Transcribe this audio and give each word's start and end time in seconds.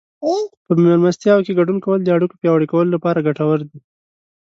په 0.65 0.71
مېلمستیاوو 0.83 1.45
کې 1.45 1.57
ګډون 1.59 1.77
کول 1.85 1.99
د 2.03 2.07
اړیکو 2.15 2.39
پیاوړي 2.41 2.67
کولو 2.71 2.93
لپاره 2.95 3.25
ګټور 3.27 3.59
دي. 3.69 3.79